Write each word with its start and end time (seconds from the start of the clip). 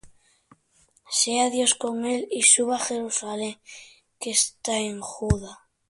Sea 1.11 1.51
Dios 1.51 1.75
con 1.83 1.95
él, 2.07 2.27
y 2.31 2.41
suba 2.41 2.77
á 2.77 2.85
Jerusalem 2.87 3.59
que 4.19 4.31
está 4.31 4.79
en 4.79 4.99
Judá. 4.99 5.59